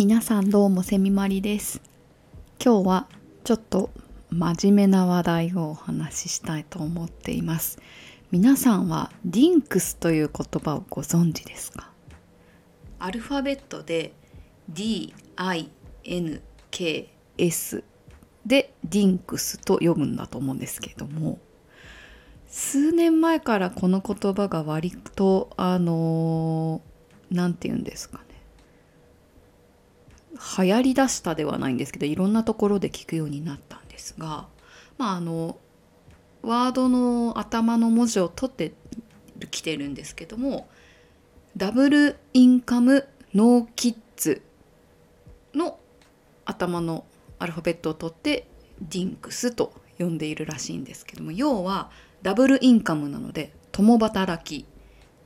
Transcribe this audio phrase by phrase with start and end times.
[0.00, 1.82] 皆さんどうもせみまりです。
[2.58, 3.06] 今日は
[3.44, 3.90] ちょっと
[4.30, 7.78] 真面目な話題をお話ししたいと思っています。
[8.30, 11.90] 皆さんはディンクスという言葉をご存知ですか？
[12.98, 14.14] アルファベットで
[14.72, 15.12] DINKS
[18.46, 21.38] でディンクスと読むんだと思うんですけれども
[22.46, 26.80] 数年前からこの言葉が割とあの
[27.30, 28.24] 何て言うんですかね。
[30.58, 34.46] 流行りだしたではないんですけどいろんなところで聞くようになったんですが
[34.96, 35.58] まああの
[36.42, 38.72] ワードの頭の文字を取って
[39.50, 40.68] きてるんですけども
[41.56, 44.42] ダブルインカムノーキッズ
[45.54, 45.78] の
[46.44, 47.04] 頭の
[47.38, 48.46] アルファベットを取って
[48.80, 51.90] ディンクスと呼んでいるらしいんですけども要は
[52.22, 54.66] ダブルインカムなので共働き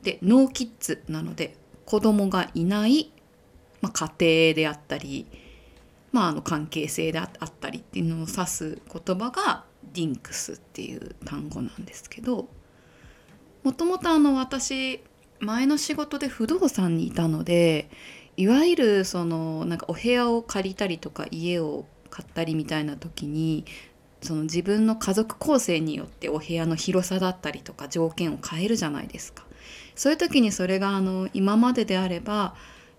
[0.03, 3.11] でノーキッズなので子供がいない
[3.85, 5.27] まあ、家庭であったり、
[6.11, 12.49] まあ、あの関係性であったりっていうのを指す言葉がディンクスっていう単語なんですけど
[13.63, 15.01] もともとあの私
[15.39, 17.89] 前の仕事で不動産にいたので
[18.37, 23.65] いわゆるそのなんかお部屋を借りたりとか家を買ったりみたいな時に
[24.23, 29.45] その自分の家族構成によってお部屋の広さだったりとか条件を変えるじゃないですか。
[29.93, 32.55] そういう時にそれがあの今までであれば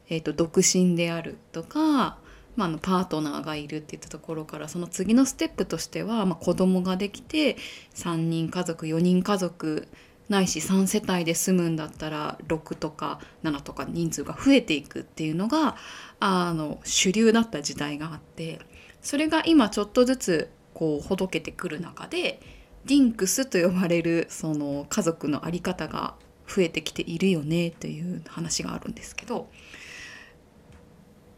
[0.09, 2.19] えーと、独身であるとか、
[2.57, 7.57] まあ、のパートナーがいるっていったところからその次のステップとしては、まあ、子供ができて
[7.95, 9.89] 3人家族4人家族
[10.29, 15.77] ないし3世帯で住むんだったら6とか7とか人数が増えていくっていうのが
[16.19, 18.59] あの主流だった時代があって
[19.03, 22.41] それが今ちょっとずつこうほどけてくる中で
[22.87, 26.15] ディンクスと呼ばれるその家族の在り方が
[26.49, 29.49] 増えてきているよねという話があるんですけど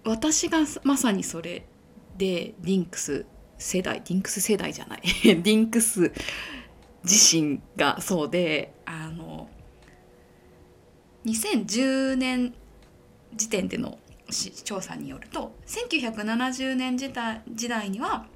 [0.09, 1.67] 私がまさにそれ
[2.17, 3.27] でディンクス
[3.59, 5.03] 世代ディンクス世代じゃない。
[5.23, 6.13] ディンクス
[7.05, 9.49] 自身がそうであの
[11.27, 12.55] 2010年
[13.35, 13.99] 時点での
[14.65, 18.27] 調査によると1970年時代時代には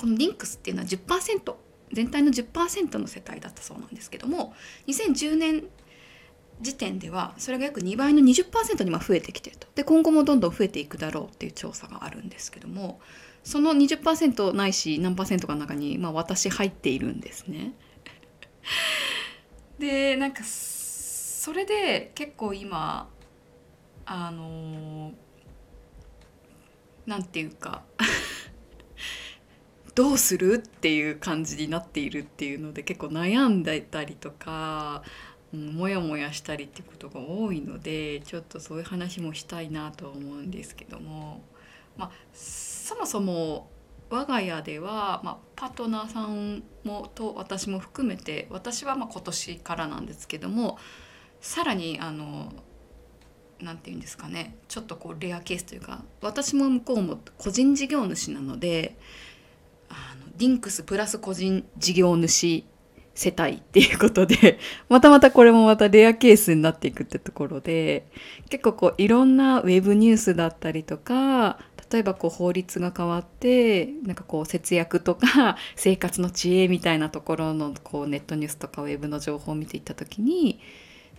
[0.00, 1.54] このディンクスっていうのは10%
[1.92, 4.54] 全体の10%の世帯だったそうなんですけども
[4.86, 5.64] 2010年
[6.60, 13.00] 時点ではそれが約2倍の20%にま増えてきてるとで今後もどんどん増えていくだろうっていう調査があるんですけども
[13.42, 17.74] その20%ないし何パーセントかの中に、まあ、私入っているんですね。
[19.78, 23.10] でなんかそれで結構今
[24.06, 25.12] あの
[27.06, 27.82] 何て言うか
[29.94, 35.02] どうするっていう感じになっているっていうので結構悩んでたりとか
[35.54, 41.42] うん、もやもやしたりってことが多いのでちょっとそういう話もしたいなと思うんですけども、
[41.96, 43.70] まあ、そもそも
[44.10, 50.78] 我が家では、まあ、パートナーさんもと私も含めて私はま今年からなんですけども
[51.40, 52.52] さらにあの
[53.60, 58.96] 何て言うんですかねちょっとこうレアケースというか私も向こうも個人事業主なので
[59.88, 62.64] あのディンクスプラス個人事業主
[63.14, 64.58] 世帯っていうことで、
[64.88, 68.06] またまたこれもまたレアケースになっていくってところで、
[68.50, 71.58] 結構こういろんなウェブニュースだったりとか、
[71.90, 80.58] 例えばこう法律が変わって、なんかこう節約とか 生活の知恵みたいなところのこうネットニュースとかウェブの情報を見ていった時に、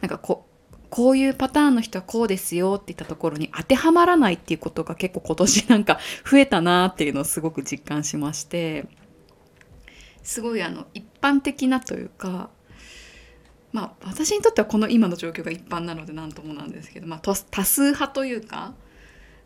[0.01, 8.85] なんかこう、こういうパターンの人はこうですよって言ったところに当てはまらないっていうことが結構今年なんか増えたなっていうのをすごく実感しまして、
[10.25, 12.49] すごいあの一般的なというか
[13.71, 18.73] まあ私にとってはこの今の状況が一般なので何ともなんですけど、まあ、多数派というか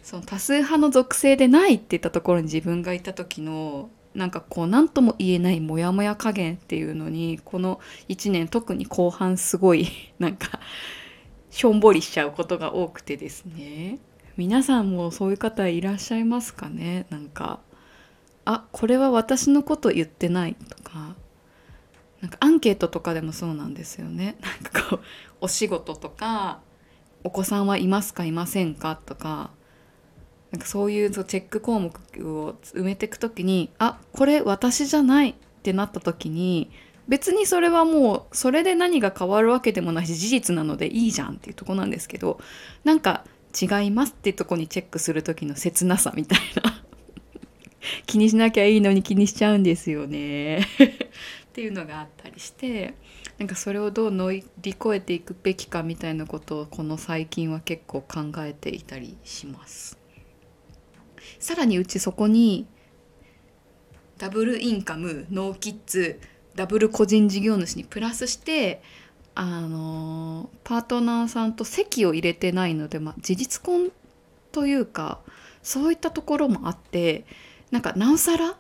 [0.01, 10.59] その多数派の属性でないって言ったところに自分がいた時のなんかこう何とも言えないモヤモヤ加減っていうのにこの1年特に後半すごい なんか
[11.51, 13.99] しょんぼりしちゃうことが多くてですね。
[14.37, 17.05] 皆さんもそういう方いらっしゃいますかね？
[17.09, 17.59] なんか
[18.51, 21.15] あこれは私のこと言ってないとか。
[22.21, 24.37] なんかアンケートとかでもそうなんですよね。
[24.63, 24.99] なんかこう
[25.41, 26.59] お仕事とか
[27.23, 29.51] お子さんはいますかいませんかとか。
[30.51, 31.93] なんかそういうチェック項目
[32.27, 36.71] を埋めていく時にあこれ私じゃないってなった時に
[37.07, 42.39] 別にそれはもうそれで何が変わるわけでもないし事実なのでいいじゃんっていうとこなんですけど
[42.83, 43.25] なんか
[43.61, 46.78] 違いますっていうとこにチェックする時の切なさみたいな。
[48.05, 52.93] 気にしなきゃいいのに気にしちゃうんですよね っていうのがあったりして
[53.37, 59.97] なんかそれをどう乗り越えていくべきかみたいなことをこの最近は結構考えていたりします。
[61.39, 62.65] さらにうちそこに
[64.17, 66.19] ダブルインカムノーキッズ
[66.55, 68.81] ダブル個人事業主にプラスして
[69.35, 73.91] あのパートナーさんと席を入れてないので、まあ、事実婚
[74.51, 75.19] というか
[75.63, 77.25] そういったところもあって
[77.71, 78.57] なんかなおさら？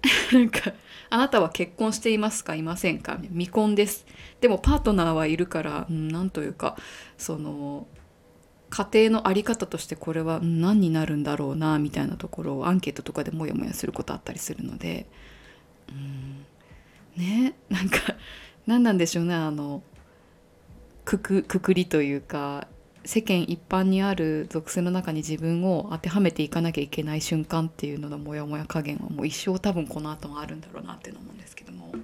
[0.32, 0.72] なんか
[1.10, 2.54] 「あなたは結婚していますか？
[2.54, 4.06] いませんか?」未婚です。
[4.40, 6.76] でもパートナーはいるから何というか
[7.16, 7.86] その
[8.70, 11.78] 家庭の在り方としてこれは何になるんだろうな？
[11.78, 15.06] みたいなところをアンケートとかでモヤモヤすることあったりするので
[15.88, 16.44] うん
[17.16, 17.54] ね？
[17.68, 17.98] なんか
[18.66, 19.34] 何なんでしょうね？
[19.34, 19.82] あの
[21.04, 22.68] くくくくりというか
[23.08, 31.94] 世間一般にある属性の中に自分を当てはめていかなきゃいけない瞬間っていうののモヤモヤ加減はもう一生多分この後もあるんだろうなっていうの思うんですけども。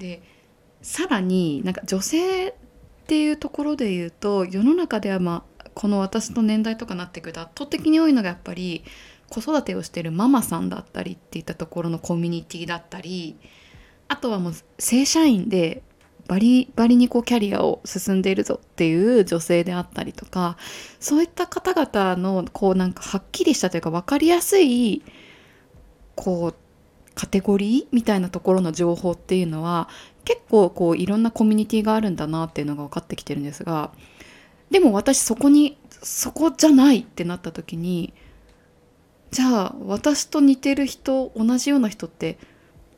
[0.00, 0.22] で
[0.82, 2.54] さらになんか女性っ
[3.06, 8.82] ていうところで言うと世の中ではまあこの私の年代とかなってくると圧倒的に多いのがやっぱり
[9.28, 13.36] 子育てをしてるママさんだったりっていったところのコミュニティだったり
[14.08, 15.84] あとはもう正社員で
[16.26, 20.56] バリバリにこうキャリアを進んでいるぞっていう女性であったりとか
[20.98, 25.02] そういった方々のこうなんかはっきりしたというか分かりやすい
[26.14, 26.54] こう
[27.14, 29.88] カテゴリーみたいなところの情報っていうのは
[30.24, 33.92] 結構こういろんなコミュニティがあるんだなっていうのが分かってきてるんですが
[34.70, 38.12] でも私そこにそこじゃないってなった時に
[39.30, 42.38] じゃあ私と似てる人同じような人って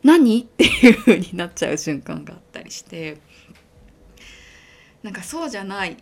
[0.02, 0.42] 何？
[0.42, 2.51] っていう風になっちゃう瞬間があって。
[2.62, 3.18] たりして
[5.02, 5.96] なんかそうじゃない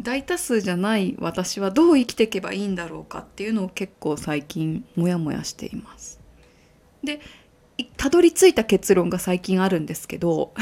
[0.00, 6.20] 大多数じゃない私はどう生きていけばいいんだろうかっていうのを結構最近モヤモヤしています。
[7.04, 7.20] で
[7.96, 10.52] たどり着いた結論が最近あるんですけど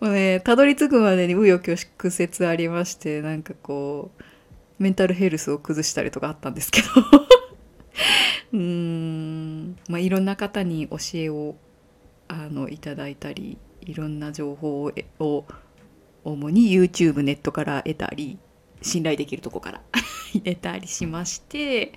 [0.00, 4.22] もうねたどり着くまでに紆余曲折ありましてなんかこう
[4.78, 6.88] メンタルヘルスを崩したりとかあったんですけど
[8.54, 11.56] うーん、まあ、いろんな方に教えを
[12.34, 15.44] あのいただいたりいろんな情報を
[16.24, 18.38] 主に YouTube ネットから得たり
[18.82, 19.82] 信頼できるとこから
[20.32, 21.92] 得たりしまして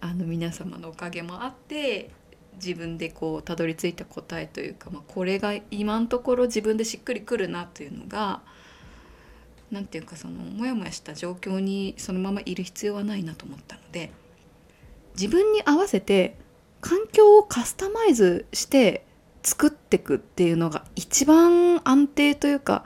[0.00, 2.10] あの皆様のおかげもあって
[2.54, 8.42] 自分でこうたどり着いた答えというか、まあ、これが今のところ自分でしっくりくるなというのが
[9.72, 14.12] 何て言うかそのモヤモヤした状況にそのままいる必要はないなと思ったので
[15.14, 16.36] 自分に合わせて
[16.80, 19.05] 環境をカスタマイズして
[19.46, 22.84] 作っていくっていうのが一番安定というか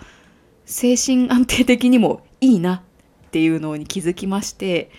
[0.67, 2.85] 精神安定的にもいいな
[3.29, 4.91] っていうのに気づきまして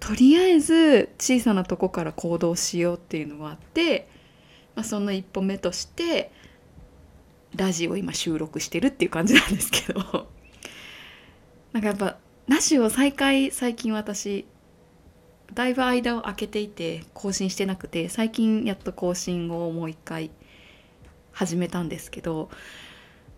[0.00, 4.08] とりあえず小さなとこから行動しようっていうのがあって、
[4.74, 6.32] まあ、その一歩目として
[7.54, 10.26] ラジオ今収録してるっていう感じなんですけど。
[11.72, 12.16] なんかやっぱ
[12.48, 14.46] ラジオ再開最近私
[15.54, 20.30] だいぶ間を空けていて更新してなくて最近やっと更新をもう一回
[21.38, 22.50] 始めたんですけど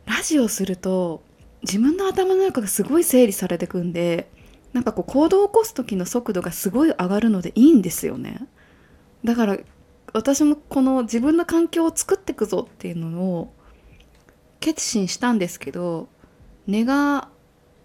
[0.06, 1.22] ラジオすると
[1.60, 4.30] 自分の頭の中がすごい整理されてくんで
[4.72, 8.46] なんかこう行動を起こす時の速度がすごい上がるのでいいんですよね。
[9.22, 9.58] だから
[10.14, 13.52] 私もこの自分の環境を作っていくぞっていうのを
[14.60, 16.08] 決心したんですけど
[16.66, 17.28] 根が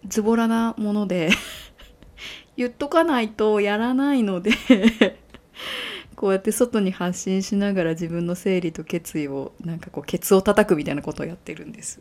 [0.08, 1.30] ズボラなもので
[2.56, 4.52] 言っとかないとやらないので
[6.16, 12.00] こうやって外に発信しながら自分の整理と決意をなんかこうケツを叩くみたいなことをやってるんです。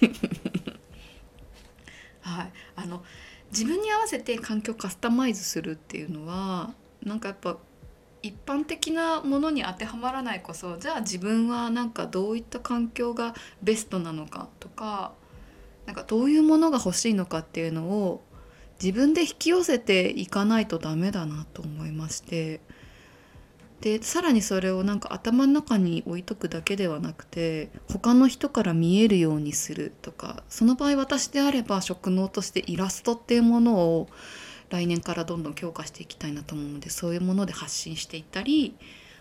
[2.22, 2.52] はい。
[2.76, 3.02] あの
[3.50, 7.58] 自分に合わせて環境をカスタマイズするっていうのはなんかやっぱ
[8.22, 15.12] 一般的なものに当てはまらないこそじゃあ自分はなんかどういった環境がベストなのかとか
[15.86, 18.22] なんかどういうものが欲しいのかっていうのを
[18.80, 22.60] 自分で引き寄せていかないとダメだなと思いまして。
[23.80, 34.08] でさらにそれをなんか頭の中に置いとくだけではなくて他の人から見えるようにするとかその場合私であれば職能としてイラストっていうものを
[34.68, 38.76] 来年からどんどん強化していきたいなと思うのでそういうもので発信していったり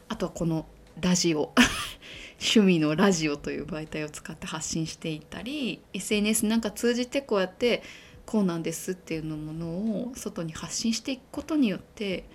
[0.10, 0.66] あとはこの
[1.00, 1.54] ラジオ
[2.40, 7.82] 趣味のラジオという媒体を使って発信していったり SNS なんか通じてこうやって
[8.26, 12.26] こうなんですっていうのものを外に発信していくことによって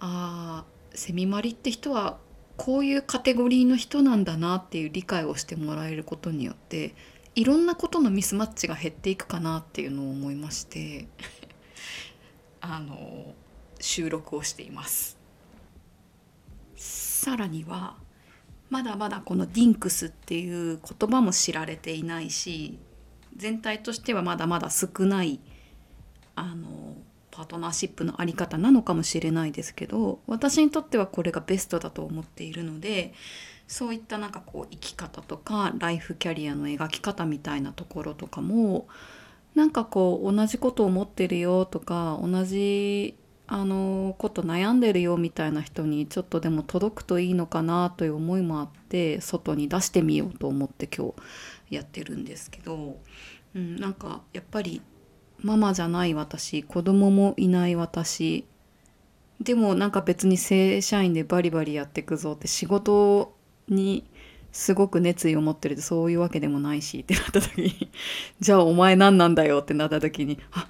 [0.00, 2.18] ああセミマリって人は
[2.56, 6.94] こういうカテゴリーの人なんだなっていう理解をしてもらえることによって
[7.34, 11.08] いろんなことのミスマッチが減っていくかなっていうのを思いまして
[12.60, 13.34] あの
[13.80, 15.18] 収録をしています。
[16.76, 17.96] さらには
[18.68, 22.78] まだまだこのディンクスっていう言葉も知られていないし
[23.36, 25.40] 全体としてはまだまだ少ない
[26.34, 26.96] あの
[27.32, 33.14] パートナーシップのあり方なのかもしれないですけど私にとってはこれがベストだと思っているので
[33.66, 38.86] そういったなんかこう生き方とかライフキャリアの描き方みたいなところとかも
[39.54, 51.12] なんかこう同じことを思ってるよとか同じあのこと悩んでるよみたいな人にちょっとでも届くといいのかなという思いもあって外に出してみようと思って今
[51.68, 52.98] 日やってるんですけど、
[53.54, 54.80] うん、なんかやっぱり
[55.42, 58.44] ママじゃない私子供もいない私。
[59.40, 63.34] でもなんか別に正社員でバリバリやってくぞって仕事
[63.68, 64.04] に
[64.52, 67.90] すごく熱意を持ってるってそういうわけでもないしってなった時に
[68.38, 70.68] じゃあお前何なんだよってなった時にあ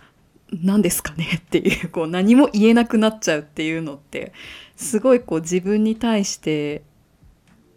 [0.53, 1.27] 何ですかね？
[1.37, 4.33] っていうこう何も言えなくなっちゃうっていうのって
[4.77, 6.83] すごいこう自分に対して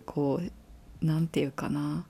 [0.05, 0.51] こう
[1.05, 2.05] 何て言うかな。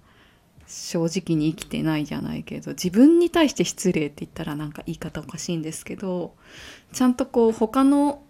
[0.67, 6.33] 正直に生きてないじゃないけど自分に対して失礼って言ったらなんか言い方おかしいんですけど
[6.91, 8.21] ちゃんとこう他の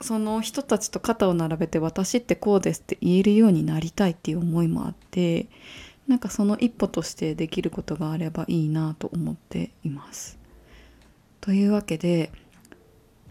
[0.00, 5.48] その人たちと肩を並べて私ってこうですって言えるようになりたいっていう思いもあって
[6.06, 10.38] なんかその一歩としてできることがあればいいなと思っています。
[11.40, 12.30] というわけで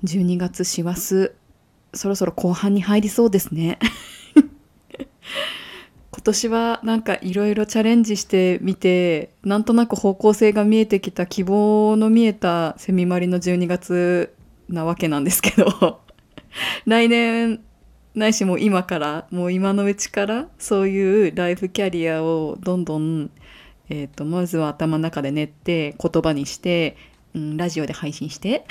[0.03, 1.31] 12月師走
[1.93, 3.79] そろそろ後半に入りそうですね。
[6.27, 14.35] 今年はなんかいろいろチャレンジしてみてなんとなく方向性が見えてきた希望の見えたセミマリの12月
[14.67, 16.01] なわけなんですけど
[16.85, 17.61] 来年
[18.13, 23.31] ないしもう今からもう今のうちからそういうライフキャリアをどんどん、
[23.87, 26.97] えーと、まずは頭の中で練って言葉にして、
[27.35, 28.65] うん、ラジオで配信して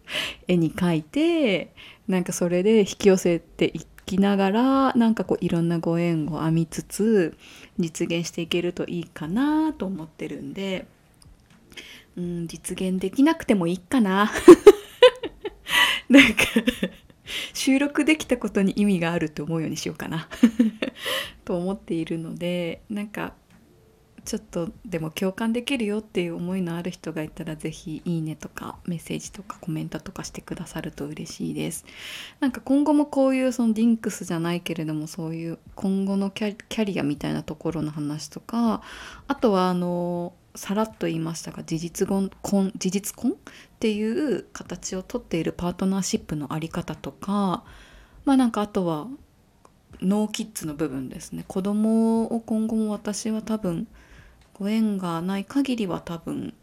[0.48, 1.74] 絵に描いて
[2.08, 7.36] なんかそれで引き寄せていってきながらなんかこういろんなご縁を編みつつ
[7.78, 10.86] 実現していけるといいかなと思ってるんで、
[12.16, 14.30] うん、実現できなくてもいいかな。
[16.10, 16.42] なんか
[17.54, 20.28] 収録できたことに意味があると思うようにしようかな
[21.46, 23.32] と思っているのでなんか
[24.24, 31.84] ちょっとでも共感できるよっていう思いのある人がいたら是非いいねとかメッセージとかコメントとかしてくださると嬉しいです。
[32.38, 38.82] なんか今後もこういうそのディンクスじゃないけれどもそういう今後のキャリアみたいなところの話とか
[39.26, 42.30] あとはあのさらっと言いましたが事実婚
[42.76, 43.32] 事実婚？
[43.32, 43.34] っ
[43.80, 47.64] ていう形をとっているパートナーシップの在り方とか
[48.24, 49.08] まあなんかあとは
[50.00, 53.88] ノーキッズの部分ですね子供を今後も私は多分
[54.54, 56.54] ご縁がない限りは多分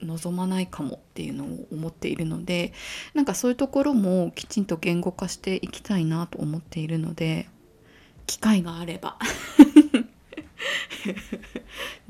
[0.00, 2.72] 望まないかもっていうのを思っているので
[3.14, 7.48] なんかそういうところもきちんと言語化していきたいなと思っているので
[8.26, 9.18] 機会があれば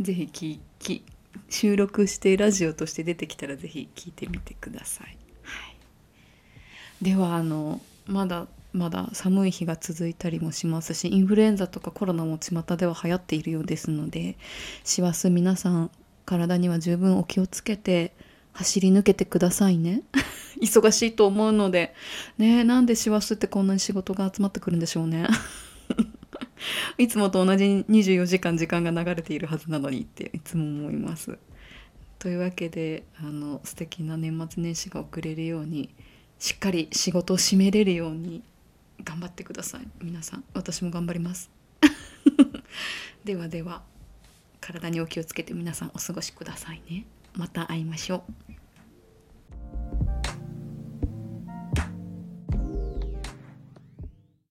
[0.01, 1.05] ぜひ聞き
[1.49, 5.17] 収録してラジオとして出てきたらぜひ聞いてみてください。
[5.43, 5.73] は
[7.01, 14.37] い、ではあのまだまだ寒い日が続いたりもしますしインフルエンザとかコロナも巷では流行っているようですので
[14.85, 15.91] 師走皆さん
[16.25, 18.15] 体には十分お気をつけて
[18.53, 20.03] 走り抜けてくださいね。
[20.61, 21.95] 忙しいと思うので。
[22.39, 25.27] ねなんで師走ってこんなに仕事が集まってくるんでしょうね。
[26.99, 31.39] いつもと同じ24時間時間が流れているはずなのにっていつも思います。
[32.19, 35.91] というわけであの素敵な年末年始が送れるように
[36.39, 38.45] しっかり仕事を締めれるように
[39.05, 39.87] 頑張ってください。
[40.03, 41.51] 皆さん私も頑張ります。
[43.25, 43.83] ではでは
[44.61, 47.05] 体にお気をつけて皆さんお過ごしくださいね。
[47.35, 48.62] また会いましょう。